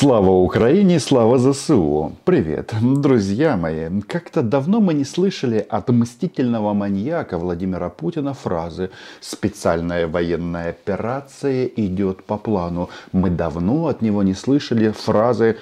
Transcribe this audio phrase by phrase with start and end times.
[0.00, 2.12] Слава Украине, слава ЗСУ!
[2.24, 4.00] Привет, друзья мои!
[4.06, 8.90] Как-то давно мы не слышали от мстительного маньяка Владимира Путина фразы
[9.20, 12.90] «Специальная военная операция идет по плану».
[13.10, 15.56] Мы давно от него не слышали фразы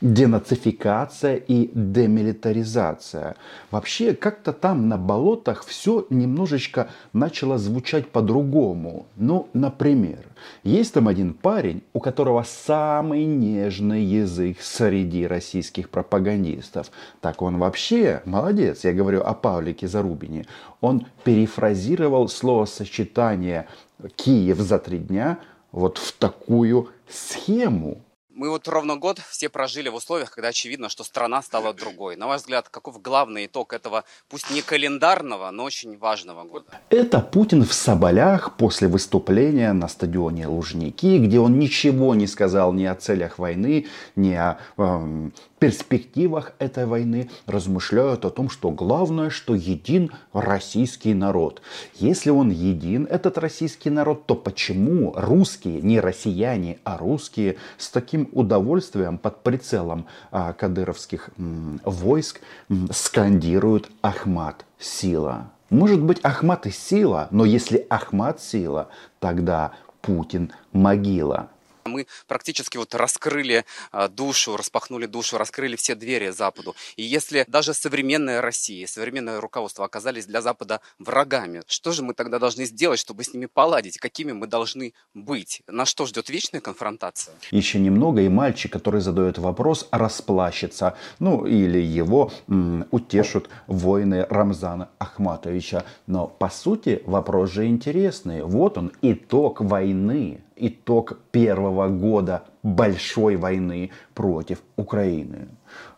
[0.00, 3.36] денацификация и демилитаризация.
[3.70, 9.06] Вообще, как-то там на болотах все немножечко начало звучать по-другому.
[9.16, 10.24] Ну, например,
[10.64, 16.90] есть там один парень, у которого самый нежный язык среди российских пропагандистов.
[17.20, 18.84] Так он вообще молодец.
[18.84, 20.46] Я говорю о Павлике Зарубине.
[20.80, 23.68] Он перефразировал словосочетание
[24.16, 25.38] «Киев за три дня»
[25.72, 28.00] вот в такую схему.
[28.40, 32.16] Мы вот ровно год все прожили в условиях, когда очевидно, что страна стала другой.
[32.16, 36.64] На ваш взгляд, каков главный итог этого, пусть не календарного, но очень важного года?
[36.88, 42.86] Это Путин в Соболях после выступления на стадионе Лужники, где он ничего не сказал ни
[42.86, 49.54] о целях войны, ни о эм, перспективах этой войны, размышляют о том, что главное, что
[49.54, 51.62] един российский народ.
[51.94, 58.28] Если он един, этот российский народ, то почему русские, не россияне, а русские, с таким
[58.32, 65.50] удовольствием под прицелом а, кадыровских м, войск м, скандируют «Ахмат, сила».
[65.68, 68.88] Может быть, Ахмат и сила, но если Ахмат сила,
[69.20, 71.48] тогда Путин могила.
[71.84, 76.74] Мы практически вот раскрыли а, душу, распахнули душу, раскрыли все двери Западу.
[76.96, 82.38] И если даже современная Россия, современное руководство оказались для Запада врагами, что же мы тогда
[82.38, 83.98] должны сделать, чтобы с ними поладить?
[83.98, 85.62] Какими мы должны быть?
[85.66, 87.34] На что ждет вечная конфронтация?
[87.50, 90.96] Еще немного, и мальчик, который задает вопрос, расплащется.
[91.18, 95.84] Ну, или его м, утешут воины Рамзана Ахматовича.
[96.06, 98.42] Но, по сути, вопрос же интересный.
[98.42, 105.48] Вот он, итог войны итог первого года большой войны против Украины.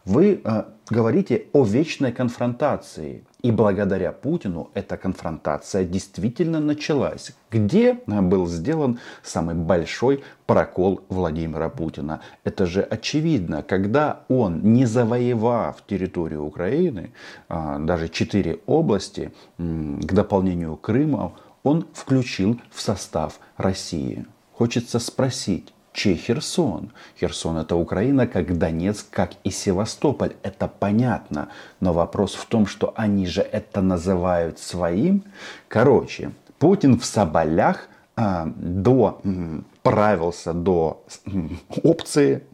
[0.05, 3.25] Вы э, говорите о вечной конфронтации.
[3.43, 7.33] И благодаря Путину эта конфронтация действительно началась.
[7.51, 12.21] Где э, был сделан самый большой прокол Владимира Путина?
[12.45, 17.13] Это же очевидно, когда он, не завоевав территорию Украины,
[17.49, 24.27] э, даже четыре области, к дополнению Крыма, он включил в состав России.
[24.63, 26.93] Хочется спросить, чей Херсон?
[27.19, 30.35] Херсон это Украина, как Донецк, как и Севастополь.
[30.45, 31.49] Это понятно.
[31.81, 35.25] Но вопрос в том, что они же это называют своим.
[35.67, 36.31] Короче,
[36.61, 39.21] Путин в Соболях а, до,
[39.83, 41.05] правился до
[41.83, 42.45] опции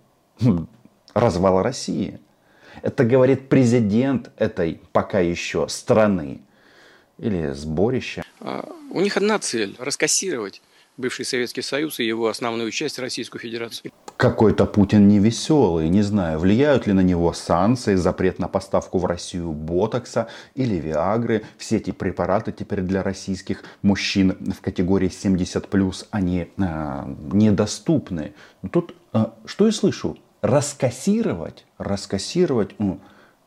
[1.12, 2.20] развала России.
[2.80, 6.40] Это говорит президент этой пока еще страны
[7.18, 8.22] или сборища.
[8.90, 10.62] У них одна цель– раскассировать
[10.98, 13.92] бывший Советский Союз и его основную часть Российскую Федерацию.
[14.16, 19.52] Какой-то Путин невеселый, не знаю, влияют ли на него санкции, запрет на поставку в Россию
[19.52, 21.44] ботокса или виагры.
[21.56, 28.34] Все эти препараты теперь для российских мужчин в категории 70+, они э, недоступны.
[28.72, 30.18] Тут э, что я слышу?
[30.42, 32.74] Раскассировать, раскассировать,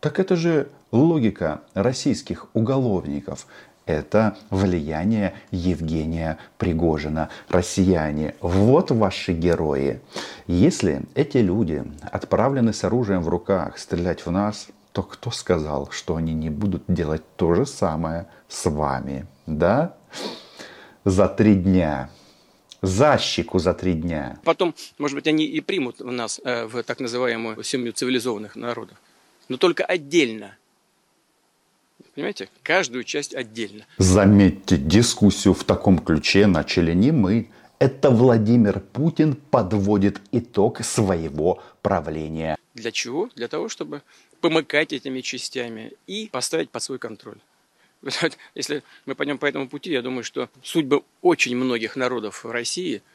[0.02, 3.48] так это же логика российских уголовников
[3.86, 7.30] это влияние Евгения Пригожина.
[7.50, 10.02] Россияне, вот ваши герои.
[10.48, 16.16] Если эти люди отправлены с оружием в руках стрелять в нас, то кто сказал, что
[16.16, 19.26] они не будут делать то же самое с вами?
[19.46, 19.96] Да?
[21.06, 22.10] За три дня.
[22.82, 24.40] За щеку за три дня.
[24.44, 28.98] Потом, может быть, они и примут нас э, в так называемую семью цивилизованных народов.
[29.52, 30.58] Но только отдельно
[32.16, 32.50] Понимаете?
[32.64, 33.86] Каждую часть отдельно.
[33.98, 37.50] Заметьте, дискуссию в таком ключе начали не мы.
[37.78, 42.58] Это Владимир Путин подводит итог своего правления.
[42.76, 43.30] Для чего?
[43.36, 44.02] Для того, чтобы
[44.40, 47.40] помыкать этими частями и поставить под свой контроль.
[48.56, 53.02] Если мы пойдем по этому пути, я думаю, что судьбы очень многих народов России–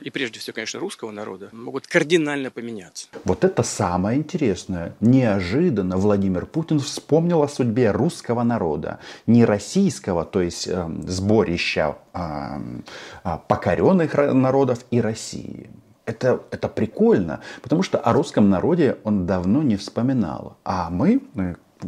[0.00, 3.08] и прежде всего, конечно, русского народа, могут кардинально поменяться.
[3.24, 4.94] Вот это самое интересное.
[5.00, 8.98] Неожиданно Владимир Путин вспомнил о судьбе русского народа.
[9.26, 15.70] Не российского, то есть э, сборища э, покоренных народов и России.
[16.06, 20.58] Это, это прикольно, потому что о русском народе он давно не вспоминал.
[20.64, 21.22] А мы,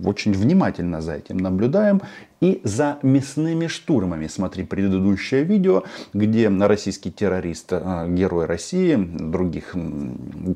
[0.05, 2.03] очень внимательно за этим наблюдаем
[2.41, 4.27] и за мясными штурмами.
[4.27, 9.75] Смотри предыдущее видео, где российский террорист, э, герой России, других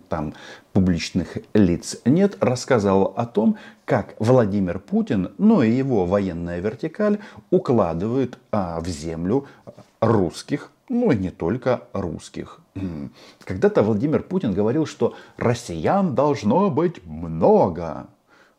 [0.08, 0.34] там
[0.72, 7.18] публичных лиц нет, рассказал о том, как Владимир Путин, ну и его военная вертикаль
[7.50, 9.46] укладывают а, в землю
[10.00, 12.60] русских ну и не только русских.
[13.44, 18.08] Когда-то Владимир Путин говорил, что россиян должно быть много,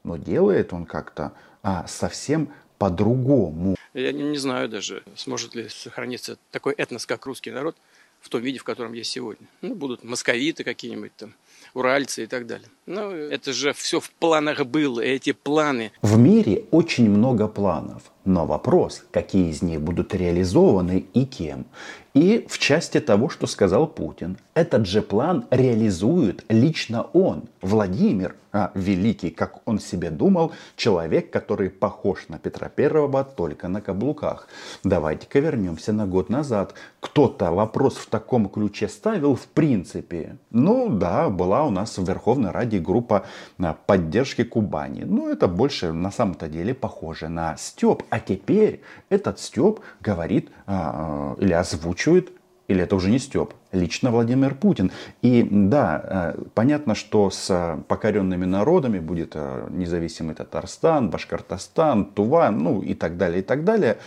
[0.03, 1.33] но делает он как-то
[1.63, 3.75] а, совсем по-другому.
[3.93, 7.75] Я не, не знаю даже, сможет ли сохраниться такой этнос, как русский народ,
[8.21, 9.47] в том виде, в котором есть сегодня.
[9.61, 11.33] Ну, будут московиты какие-нибудь там,
[11.73, 12.67] уральцы и так далее.
[12.85, 15.91] Но это же все в планах было, эти планы.
[16.01, 21.65] В мире очень много планов, но вопрос, какие из них будут реализованы и кем.
[22.13, 28.71] И в части того, что сказал Путин, этот же план реализует лично он, Владимир, а,
[28.75, 34.49] великий, как он себе думал, человек, который похож на Петра Первого, только на каблуках.
[34.83, 36.73] Давайте-ка вернемся на год назад.
[36.99, 40.35] Кто-то вопрос в таком ключе ставил в принципе.
[40.49, 43.25] Ну да, была у нас в Верховной Раде группа
[43.57, 45.03] а, поддержки Кубани.
[45.03, 48.03] Но это больше на самом-то деле похоже на Степ.
[48.11, 52.31] А теперь этот Степ говорит а, или озвучивает
[52.71, 53.53] или это уже не Степ?
[53.73, 54.91] Лично Владимир Путин.
[55.21, 62.81] И да, э, понятно, что с покоренными народами будет э, независимый Татарстан, Башкортостан, Туван, ну
[62.81, 63.97] и так далее, и так далее.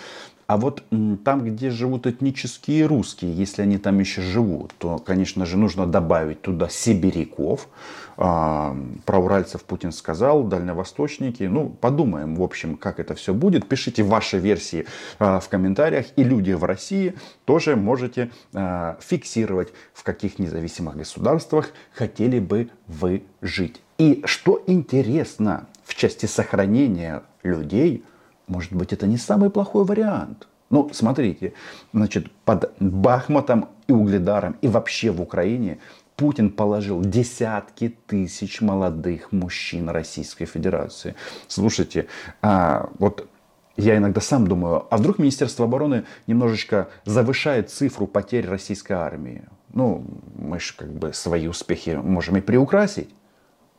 [0.46, 0.82] А вот
[1.24, 6.42] там, где живут этнические русские, если они там еще живут, то, конечно же, нужно добавить
[6.42, 7.68] туда сибиряков.
[8.16, 8.76] А,
[9.06, 11.44] про уральцев Путин сказал, дальневосточники.
[11.44, 13.66] Ну, подумаем, в общем, как это все будет.
[13.66, 14.86] Пишите ваши версии
[15.18, 16.06] а, в комментариях.
[16.16, 17.14] И люди в России
[17.46, 23.80] тоже можете а, фиксировать, в каких независимых государствах хотели бы вы жить.
[23.96, 28.04] И что интересно, в части сохранения людей–
[28.46, 30.48] может быть, это не самый плохой вариант.
[30.70, 31.52] Ну, смотрите,
[31.92, 35.78] значит, под Бахматом и Угледаром и вообще в Украине
[36.16, 41.16] Путин положил десятки тысяч молодых мужчин Российской Федерации.
[41.48, 42.06] Слушайте,
[42.40, 43.28] а, вот
[43.76, 49.44] я иногда сам думаю, а вдруг Министерство обороны немножечко завышает цифру потерь российской армии?
[49.72, 50.04] Ну,
[50.36, 53.10] мы же как бы свои успехи можем и приукрасить.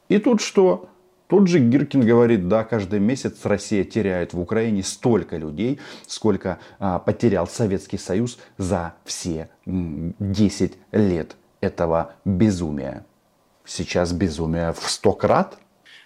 [0.10, 0.90] И тут что?
[1.28, 7.00] Тот же Гиркин говорит, да, каждый месяц Россия теряет в Украине столько людей, сколько а,
[7.00, 13.06] потерял Советский Союз за все 10 лет этого безумия.
[13.66, 15.58] Сейчас безумие в сто крат.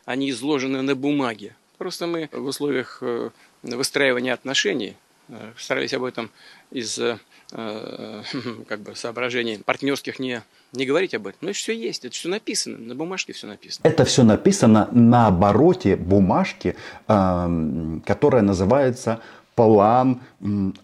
[0.06, 1.56] Они изложены на бумаге.
[1.78, 3.30] Просто мы в условиях э,
[3.64, 4.96] выстраивания отношений
[5.28, 6.32] э, старались об этом
[6.72, 7.20] из э,
[8.68, 10.44] как бы соображений партнерских не
[10.74, 11.40] не говорить об этом.
[11.42, 13.88] Но это все есть, это все написано, на бумажке все написано.
[13.88, 16.76] Это все написано на обороте бумажки,
[17.08, 19.20] э, которая называется
[19.56, 20.22] «План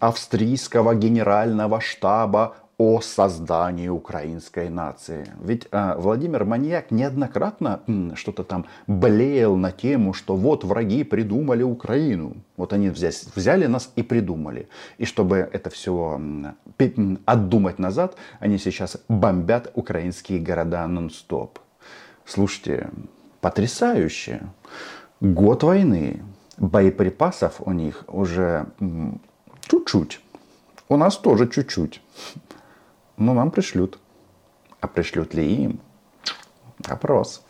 [0.00, 5.32] австрийского генерального штаба о создании украинской нации.
[5.40, 7.80] Ведь э, Владимир Маньяк неоднократно
[8.14, 12.36] что-то там блеял на тему, что вот враги придумали Украину.
[12.58, 14.68] Вот они взяли, взяли нас и придумали.
[14.98, 16.20] И чтобы это все
[17.24, 21.58] отдумать назад, они сейчас бомбят украинские города нон-стоп.
[22.26, 22.90] Слушайте,
[23.40, 24.40] потрясающе.
[25.20, 26.22] Год войны.
[26.58, 28.66] Боеприпасов у них уже
[29.68, 30.20] чуть-чуть.
[30.88, 32.00] У нас тоже чуть-чуть.
[33.16, 33.98] Ну, нам пришлют.
[34.80, 35.80] А пришлют ли им?
[36.78, 37.42] Вопрос.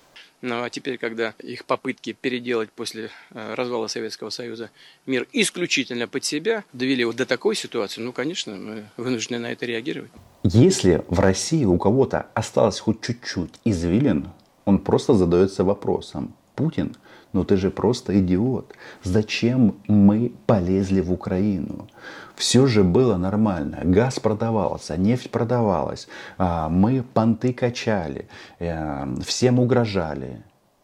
[0.43, 4.71] Ну а теперь, когда их попытки переделать после э, развала Советского Союза
[5.07, 9.67] мир исключительно под себя довели вот до такой ситуации, ну, конечно, мы вынуждены на это
[9.67, 10.11] реагировать.
[10.45, 14.29] Если в России у кого-то осталось хоть чуть-чуть извилин,
[14.67, 16.97] он просто задается вопросом, Путин,
[17.33, 18.75] ну ты же просто идиот.
[19.03, 21.89] Зачем мы полезли в Украину?
[22.37, 23.81] Все же было нормально.
[23.83, 26.07] Газ продавался, нефть продавалась.
[26.37, 28.29] А, мы понты качали,
[28.59, 30.43] э, всем угрожали.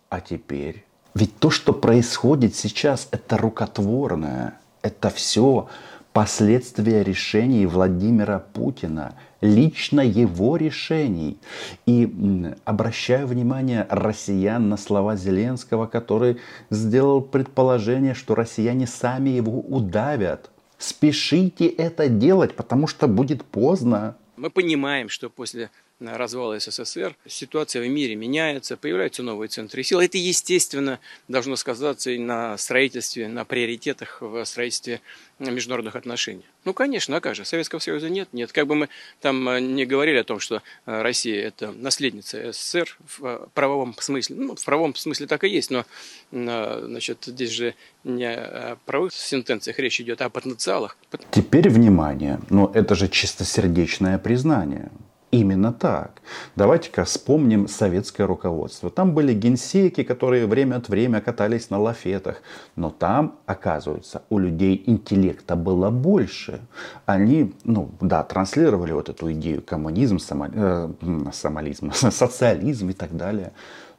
[0.08, 0.84] А теперь?
[1.14, 4.54] Ведь то, что происходит сейчас, это рукотворное.
[4.80, 5.68] Это все
[6.14, 11.38] последствия решений Владимира Путина, лично его решений.
[11.84, 16.38] И обращаю внимание россиян на слова Зеленского, который
[16.70, 20.50] сделал предположение, что россияне сами его удавят.
[20.82, 24.16] Спешите это делать, потому что будет поздно.
[24.36, 25.70] Мы понимаем, что после
[26.04, 30.00] развала СССР, ситуация в мире меняется, появляются новые центры сил.
[30.00, 35.00] Это, естественно, должно сказаться и на строительстве, на приоритетах в строительстве
[35.38, 36.44] международных отношений.
[36.64, 37.44] Ну, конечно, а как же?
[37.44, 38.52] Советского Союза нет, нет.
[38.52, 38.88] Как бы мы
[39.20, 43.94] там э, не говорили о том, что э, Россия– это наследница СССР в э, правовом
[43.98, 44.36] смысле.
[44.36, 45.84] Ну, в правовом смысле так и есть, но
[46.30, 50.96] значит, здесь же не о правовых сентенциях речь идет, а о потенциалах.
[51.30, 54.90] Теперь внимание, но это же чистосердечное признание.
[55.32, 56.20] Именно так.
[56.56, 58.90] Давайте-ка вспомним советское руководство.
[58.90, 62.42] Там были генсеки, которые время от времени катались на лафетах.
[62.76, 66.60] Но там, оказывается, у людей интеллекта было больше.
[67.06, 70.90] Они, ну да, транслировали вот эту идею коммунизм, сома, э,
[71.32, 73.52] социализм и так далее.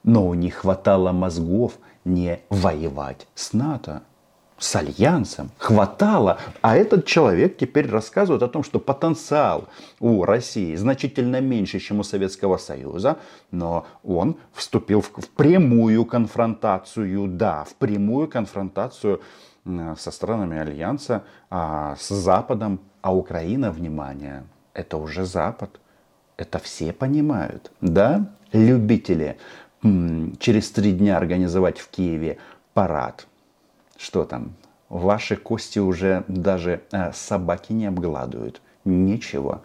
[0.04, 4.04] Но у них хватало мозгов не воевать с НАТО
[4.58, 9.68] с альянсом хватало, а этот человек теперь рассказывает о том, что потенциал
[10.00, 13.18] у России значительно меньше, чем у Советского Союза,
[13.52, 19.22] но он вступил в, в прямую конфронтацию, да, в прямую конфронтацию
[19.66, 24.44] со странами Альянса, а, с Западом, а Украина, внимание,
[24.74, 25.80] это уже Запад,
[26.38, 29.38] это все понимают, да, любители
[30.40, 32.38] через три дня организовать в Киеве
[32.74, 33.28] парад–
[34.04, 34.54] что там?
[34.90, 38.62] Ваши кости уже даже э, собаки не обгладывают.
[38.86, 39.62] Ничего.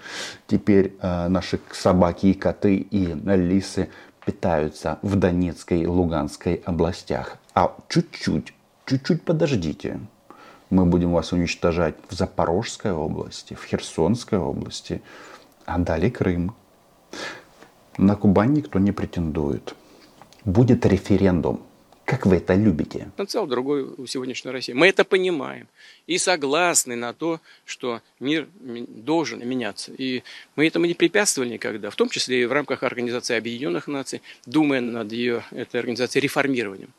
[0.46, 3.90] Теперь э, наши собаки и коты и лисы
[4.24, 7.38] питаются в Донецкой и Луганской областях.
[7.54, 8.54] А чуть-чуть,
[8.86, 9.98] чуть-чуть подождите.
[10.70, 15.02] Мы будем вас уничтожать в Запорожской области, в Херсонской области,
[15.66, 16.54] а далее Крым.
[17.96, 19.74] На Кубань никто не претендует.
[20.44, 21.60] Будет референдум
[22.08, 23.10] как вы это любите?
[23.16, 24.72] Потенциал другой у сегодняшней России.
[24.72, 25.68] Мы это понимаем
[26.06, 29.92] и согласны на то, что мир должен меняться.
[29.92, 30.22] И
[30.56, 34.80] мы этому не препятствовали никогда, в том числе и в рамках Организации Объединенных Наций, думая
[34.80, 36.94] над ее, этой организацией, реформированием.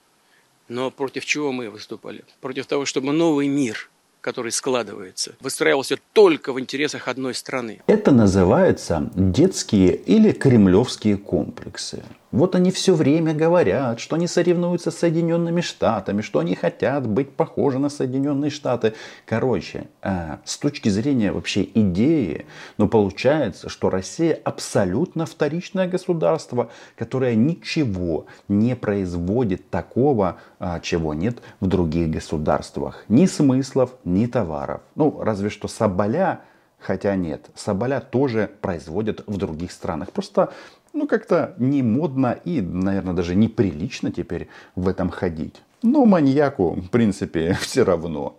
[0.67, 2.23] Но против чего мы выступали?
[2.39, 3.89] Против того, чтобы новый мир–
[4.21, 7.81] который складывается, выстраивался только в интересах одной страны.
[7.87, 12.03] Это называется детские или кремлевские комплексы.
[12.31, 17.31] Вот они все время говорят, что они соревнуются с Соединенными Штатами, что они хотят быть
[17.31, 18.93] похожи на Соединенные Штаты.
[19.25, 22.45] Короче, э, с точки зрения вообще идеи,
[22.77, 31.39] ну получается, что Россия абсолютно вторичное государство, которое ничего не производит такого, э, чего нет
[31.59, 33.05] в других государствах.
[33.07, 34.81] Ни смыслов, ни товаров.
[34.93, 36.41] Ну, разве что соболя,
[36.77, 40.11] хотя нет, соболя тоже производят в других странах.
[40.11, 40.53] Просто
[40.93, 45.55] ну, как-то не модно и, наверное, даже неприлично теперь в этом ходить.
[45.81, 48.37] Но маньяку, в принципе, все равно.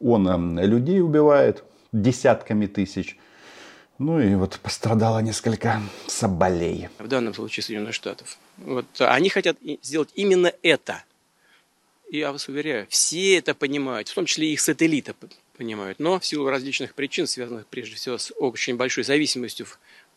[0.00, 3.16] Он эм, людей убивает десятками тысяч.
[3.98, 6.88] Ну и вот пострадало несколько соболей.
[6.98, 8.36] В данном случае Соединенных Штатов.
[8.58, 11.02] Вот они хотят сделать именно это.
[12.10, 15.14] И я вас уверяю, все это понимают, в том числе и их сателлиты
[15.56, 15.98] понимают.
[15.98, 19.66] Но в силу различных причин, связанных прежде всего с очень большой зависимостью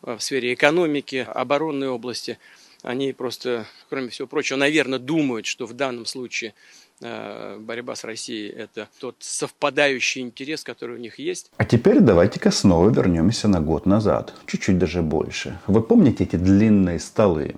[0.02, 2.38] в сфере экономики, оборонной области.
[2.82, 6.54] Они просто, кроме всего прочего, наверное, думают, что в данном случае
[7.02, 11.50] э, борьба с Россией– это тот совпадающий интерес, который у них есть.
[11.58, 15.58] А теперь давайте-ка снова вернемся на год назад, чуть-чуть даже больше.
[15.66, 17.56] Вы помните эти длинные столы?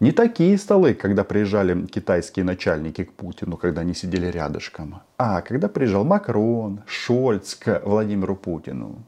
[0.00, 5.68] Не такие столы, когда приезжали китайские начальники к Путину, когда они сидели рядышком, а когда
[5.68, 9.04] приезжал Макрон, Шольц к Владимиру Путину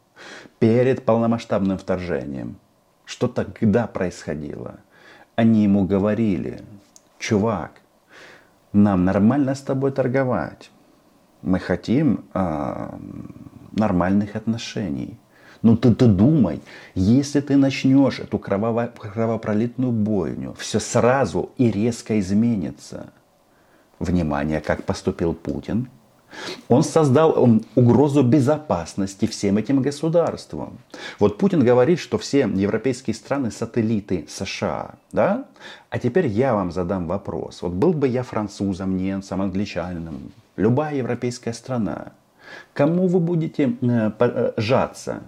[0.58, 2.56] перед полномасштабным вторжением.
[3.04, 4.76] Что тогда происходило?
[5.36, 6.62] Они ему говорили,
[7.18, 7.72] чувак,
[8.72, 10.70] нам нормально с тобой торговать.
[11.42, 12.88] Мы хотим э,
[13.72, 15.18] нормальных отношений.
[15.62, 16.60] Ну ты, ты думай,
[16.94, 23.12] если ты начнешь эту кроваво, кровопролитную бойню, все сразу и резко изменится.
[23.98, 25.88] Внимание, как поступил Путин–
[26.68, 30.78] он создал угрозу безопасности всем этим государствам.
[31.18, 34.94] Вот Путин говорит, что все европейские страны сателлиты США.
[35.12, 35.44] Да?
[35.90, 37.62] А теперь я вам задам вопрос.
[37.62, 42.12] Вот был бы я французом, немцем, англичанином, любая европейская страна,
[42.72, 45.22] кому вы будете э, э, жаться?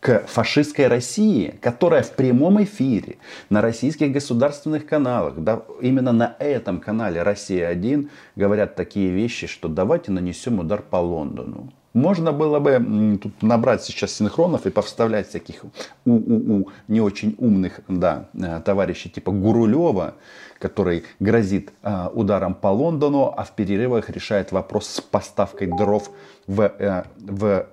[0.00, 3.18] К фашистской России, которая в прямом эфире
[3.50, 10.10] на российских государственных каналах, да, именно на этом канале «Россия-1» говорят такие вещи, что давайте
[10.10, 11.70] нанесем удар по Лондону.
[11.92, 15.64] Можно было бы тут набрать сейчас синхронов и повставлять всяких
[16.04, 20.14] у-у-у, не очень умных да, э, товарищей типа Гурулева,
[20.60, 26.10] который грозит э, ударом по Лондону, а в перерывах решает вопрос с поставкой дров
[26.46, 27.66] в, э, в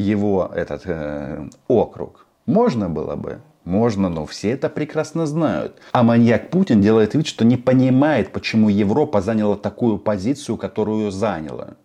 [0.00, 2.26] его этот э, округ.
[2.46, 3.40] Можно было бы.
[3.64, 5.78] Можно, но все это прекрасно знают.
[5.92, 11.76] А маньяк Путин делает вид, что не понимает, почему Европа заняла такую позицию, которую заняла.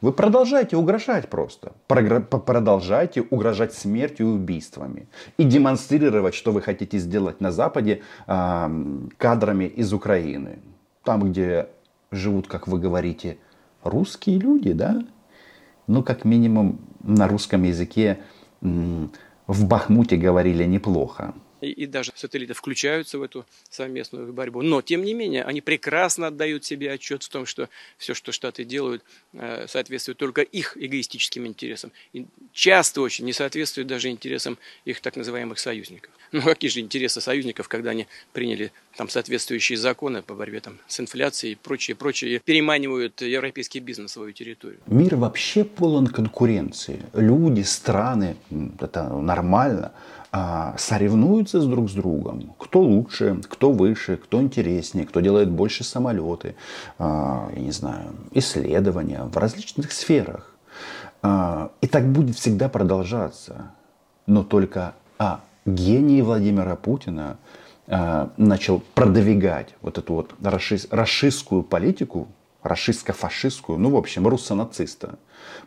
[0.00, 1.72] Вы продолжайте угрожать просто.
[1.88, 5.08] Продолжайте угрожать смертью и убийствами.
[5.38, 10.58] И демонстрировать, что вы хотите сделать на Западе кадрами из Украины.
[11.02, 11.68] Там, где
[12.12, 13.38] живут, как вы говорите,
[13.82, 15.02] русские люди, да?
[15.86, 18.20] Ну, как минимум, на русском языке
[18.60, 21.34] в Бахмуте говорили неплохо
[21.64, 24.62] и, и даже сателлиты включаются в эту совместную борьбу.
[24.62, 27.68] Но, тем не менее, они прекрасно отдают себе отчет в том, что
[27.98, 29.02] все, что Штаты делают,
[29.32, 31.92] э, соответствует только их эгоистическим интересам.
[32.12, 36.10] И часто очень не соответствует даже интересам их так называемых союзников.
[36.32, 40.98] Ну, какие же интересы союзников, когда они приняли там соответствующие законы по борьбе там, с
[41.00, 44.80] инфляцией и прочее, прочее, переманивают европейский бизнес в свою территорию.
[44.86, 47.02] Мир вообще полон конкуренции.
[47.12, 48.36] Люди, страны,
[48.80, 49.92] это нормально.
[50.36, 52.56] А, соревнуются с друг с другом.
[52.58, 56.56] Кто лучше, кто выше, кто интереснее, кто делает больше самолеты,
[56.98, 60.56] а, я не знаю, исследования в различных сферах.
[61.22, 63.70] А, и так будет всегда продолжаться.
[64.26, 67.38] Но только а, гений Владимира Путина
[67.86, 72.26] начал продвигать вот эту вот расистскую политику,
[72.64, 75.18] расистско-фашистскую, ну, в общем, руссо-нациста.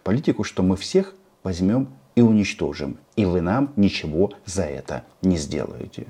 [0.04, 2.98] Политику, что мы всех возьмем и уничтожим.
[3.16, 6.08] И вы нам ничего за это не сделаете.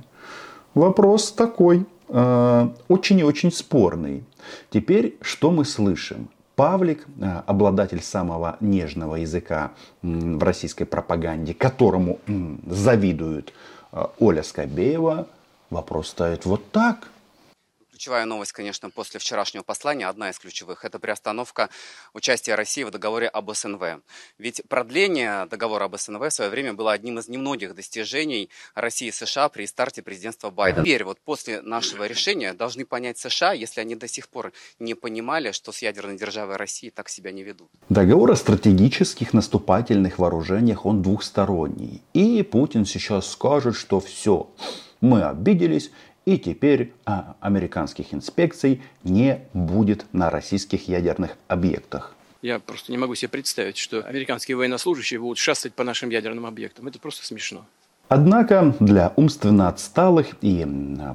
[0.73, 4.23] Вопрос такой, э, очень и очень спорный.
[4.69, 6.29] Теперь что мы слышим?
[6.55, 9.71] Павлик, э, обладатель самого нежного языка
[10.01, 12.19] в российской пропаганде, которому
[12.65, 13.51] завидует
[13.91, 15.27] э, Оля Скобеева,
[15.69, 17.09] вопрос ставит вот так–
[17.97, 21.71] Ключевая новость, конечно, после вчерашнего послания, одна из ключевых, это приостановка
[22.13, 23.81] участия России в договоре об СНВ.
[24.37, 29.11] Ведь продление договора об СНВ в свое время было одним из немногих достижений России и
[29.11, 30.85] США при старте президентства Байдена.
[30.85, 35.51] Теперь вот после нашего решения должны понять США, если они до сих пор не понимали,
[35.51, 37.67] что с ядерной державой России так себя не ведут.
[37.89, 42.03] Договор о стратегических наступательных вооружениях, он двухсторонний.
[42.13, 44.51] И Путин сейчас скажет, что все,
[45.01, 45.89] мы обиделись,
[46.27, 52.15] и теперь а, американских инспекций не будет на российских ядерных объектах.
[52.41, 56.85] Я просто не могу себе представить, что американские военнослужащие будут шастать по нашим ядерным объектам.
[56.85, 57.65] Это просто смешно.
[58.09, 60.67] Однако для умственно отсталых и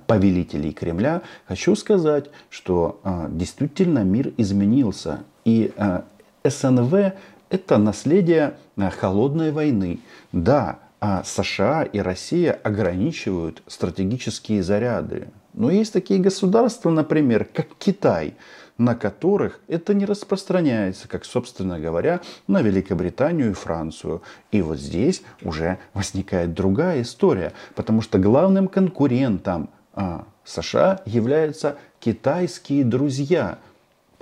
[0.07, 5.25] повелителей Кремля хочу сказать, что э, действительно мир изменился.
[5.45, 6.00] И э,
[6.42, 7.12] СНВ
[7.50, 10.00] это наследие э, холодной войны.
[10.33, 15.26] Да, а США и Россия ограничивают стратегические заряды.
[15.52, 18.35] Но есть такие государства, например, как Китай,
[18.78, 24.23] на которых это не распространяется, как, собственно говоря, на Великобританию и Францию.
[24.52, 32.84] И вот здесь уже возникает другая история, потому что главным конкурентом а, США являются китайские
[32.84, 33.58] друзья–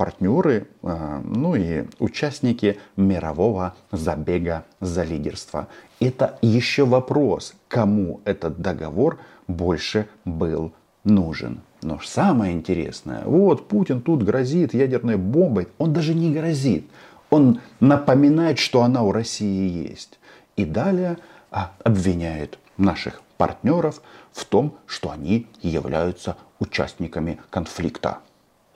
[0.00, 5.68] партнеры, а, ну и участники мирового забега за лидерство.
[6.00, 10.72] Это еще вопрос, кому этот договор больше был
[11.04, 11.60] нужен.
[11.82, 16.88] Но самое интересное, вот Путин тут грозит ядерной бомбой, он даже не грозит,
[17.28, 20.18] он напоминает, что она у России есть.
[20.56, 21.18] И далее
[21.50, 28.18] а, обвиняет наших партнеров в том, что они являются участниками конфликта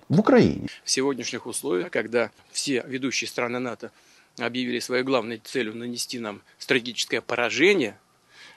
[0.08, 0.68] в Украине.
[0.82, 3.90] В сегодняшних условиях, когда все ведущие страны НАТО
[4.38, 7.96] объявили своей главной целью нанести нам стратегическое поражение,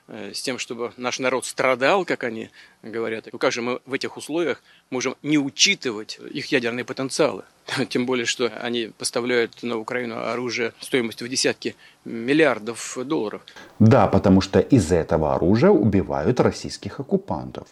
[0.08, 2.50] э, с тем, чтобы наш народ страдал, как они
[2.82, 3.28] говорят.
[3.32, 7.44] Ну как же мы в этих условиях можем не учитывать их ядерные потенциалы?
[7.90, 13.42] Тем более, что они поставляют на Украину оружие стоимостью в десятки миллиардов долларов.
[13.80, 17.68] Да, потому что из этого оружия убивают российских оккупантов.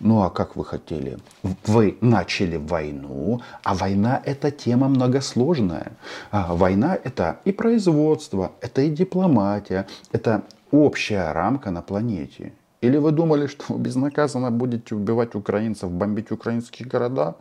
[0.00, 1.18] Ну а как вы хотели?
[1.66, 5.92] Вы начали войну, а война это тема многосложная.
[6.30, 12.52] А война это и производство, это и дипломатия, это общая рамка на планете.
[12.80, 17.34] Или вы думали, что вы безнаказанно будете убивать украинцев, бомбить украинские города?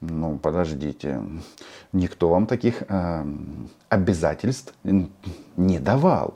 [0.00, 1.20] Ну, подождите,
[1.92, 3.24] никто вам таких э,
[3.88, 4.74] обязательств
[5.56, 6.34] не давал.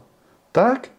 [0.53, 0.91] Так?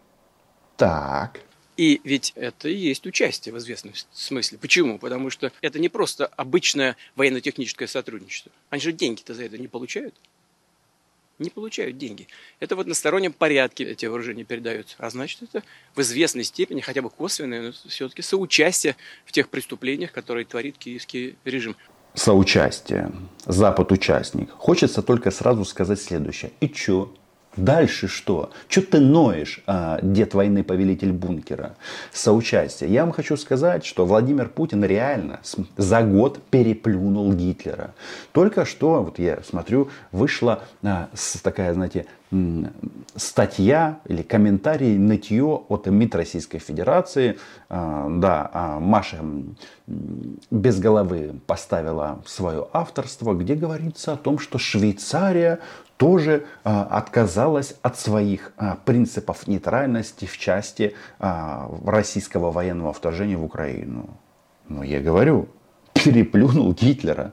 [0.76, 1.40] Так.
[1.76, 4.58] И ведь это и есть участие в известном смысле.
[4.58, 4.98] Почему?
[4.98, 8.50] Потому что это не просто обычное военно-техническое сотрудничество.
[8.70, 10.14] Они же деньги-то за это не получают.
[11.38, 12.28] Не получают деньги.
[12.60, 14.96] Это вот на стороннем порядке эти вооружения передаются.
[14.98, 15.62] А значит, это
[15.94, 21.36] в известной степени, хотя бы косвенное, но все-таки соучастие в тех преступлениях, которые творит киевский
[21.44, 21.76] режим.
[22.14, 23.12] Соучастие.
[23.44, 24.50] Запад участник.
[24.50, 26.52] Хочется только сразу сказать следующее.
[26.60, 27.12] И чё?
[27.56, 28.50] Дальше что?
[28.68, 31.74] Что ты ноешь, а, дед войны, повелитель бункера?
[32.12, 32.90] Соучастие.
[32.90, 35.40] Я вам хочу сказать, что Владимир Путин реально
[35.76, 37.94] за год переплюнул Гитлера.
[38.32, 41.08] Только что, вот я смотрю, вышла а,
[41.42, 42.06] такая, знаете,
[43.14, 47.38] статья или комментарий, нытье от МИД Российской Федерации.
[47.68, 49.18] А, да, а Маша
[49.86, 55.60] без головы поставила свое авторство, где говорится о том, что Швейцария
[55.96, 63.44] тоже а, отказалась от своих а, принципов нейтральности в части а, российского военного вторжения в
[63.44, 64.08] Украину.
[64.68, 65.48] Но я говорю,
[65.94, 67.32] переплюнул Гитлера.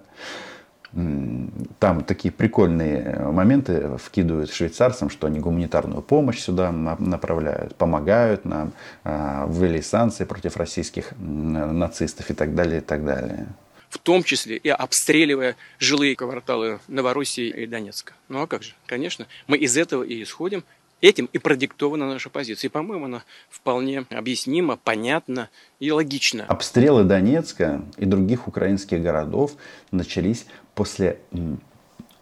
[1.80, 8.73] Там такие прикольные моменты вкидывают швейцарцам, что они гуманитарную помощь сюда направляют, помогают нам,
[9.04, 13.47] ввели санкции против российских нацистов и так далее, и так далее
[13.93, 18.13] в том числе и обстреливая жилые кварталы Новороссии и Донецка.
[18.27, 18.73] Ну а как же?
[18.88, 20.63] Конечно, мы из этого и исходим,
[21.01, 22.69] Этим и продиктована наша позиция.
[22.69, 25.49] И, по-моему, она вполне объяснима, понятна
[25.82, 26.45] и логична.
[26.45, 29.51] Обстрелы Донецка и других украинских городов
[29.91, 31.19] начались после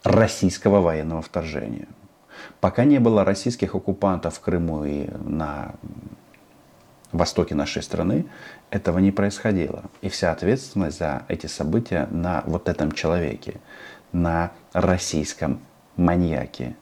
[0.01, 1.87] российского военного вторжения.
[2.59, 5.75] Пока не было российских оккупантов в Крыму и на
[7.17, 8.25] востоке нашей страны,
[8.69, 9.83] этого не происходило.
[10.01, 13.59] И вся ответственность за эти события на вот этом человеке,
[14.11, 15.59] на российском
[15.95, 16.75] маньяке.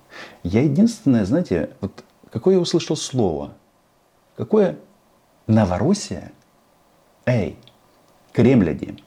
[0.43, 3.53] Я единственное, знаете, вот какое я услышал слово?
[4.37, 4.77] Какое?
[5.47, 6.31] Новороссия?
[7.25, 7.57] Эй,
[8.31, 8.97] кремляди.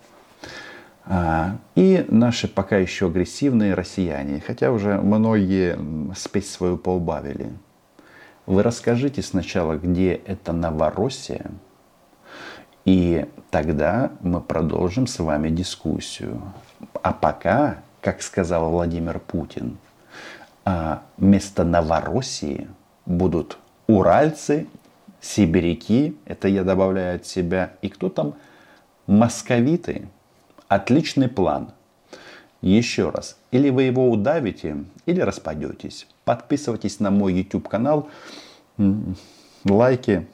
[1.04, 5.78] А, и наши пока еще агрессивные россияне, хотя уже многие
[6.14, 7.50] спесь свою поубавили.
[8.52, 11.52] Вы расскажите сначала, где это Новороссия,
[12.84, 16.42] и тогда мы продолжим с вами дискуссию.
[17.02, 19.78] А пока, как сказал Владимир Путин,
[20.66, 22.68] а, вместо Новороссии
[23.06, 24.66] будут уральцы,
[25.22, 28.34] сибиряки, это я добавляю от себя, и кто там?
[29.06, 30.08] Московиты.
[30.68, 31.72] Отличный план.
[32.62, 36.06] Еще раз, или вы его удавите, или распадетесь.
[36.24, 38.08] Подписывайтесь на мой YouTube канал,
[39.64, 40.28] лайки,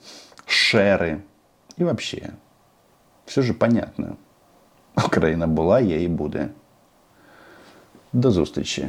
[0.46, 1.24] шеры
[1.78, 2.34] и вообще.
[3.24, 4.16] Все же понятно.
[4.94, 6.48] Украина была, я и буду.
[8.12, 8.88] До зустрічі.